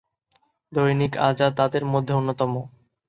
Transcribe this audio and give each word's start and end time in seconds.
দৈনিক 0.71 1.13
আজাদ 1.19 1.51
তাদের 1.57 1.83
মধ্যে 1.85 2.13
অন্যতম। 2.13 2.51